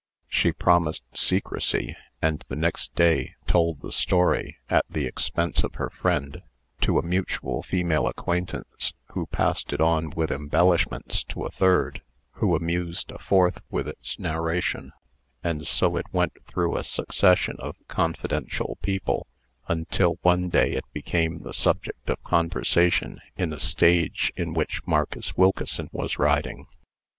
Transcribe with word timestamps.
She 0.29 0.51
promised 0.51 1.03
secrecy, 1.13 1.95
and 2.23 2.43
the 2.47 2.55
next 2.55 2.95
day 2.95 3.35
told 3.45 3.81
the 3.81 3.91
story, 3.91 4.57
at 4.67 4.83
the 4.89 5.05
expense 5.05 5.63
of 5.63 5.75
her 5.75 5.91
friend, 5.91 6.41
to 6.79 6.97
a 6.97 7.03
mutual 7.03 7.61
female 7.61 8.07
acquaintance, 8.07 8.93
who 9.11 9.27
passed 9.27 9.71
it 9.73 9.79
on 9.79 10.09
with 10.09 10.31
embellishments 10.31 11.23
to 11.25 11.45
a 11.45 11.51
third, 11.51 12.01
who 12.31 12.55
amused 12.55 13.11
a 13.11 13.19
fourth 13.19 13.61
with 13.69 13.87
its 13.87 14.17
narration; 14.17 14.91
and 15.43 15.67
so 15.67 15.95
it 15.97 16.11
went 16.11 16.33
through 16.47 16.77
a 16.77 16.83
succession 16.83 17.57
of 17.59 17.77
confidential 17.87 18.79
people, 18.81 19.27
until, 19.67 20.17
one 20.23 20.49
day, 20.49 20.71
it 20.71 20.93
became 20.93 21.43
the 21.43 21.53
subject 21.53 22.09
of 22.09 22.23
conversation 22.23 23.21
in 23.37 23.53
a 23.53 23.59
stage 23.59 24.33
in 24.35 24.55
which 24.55 24.81
Marcus 24.87 25.37
Wilkeson 25.37 25.89
was 25.91 26.17
riding. 26.17 26.65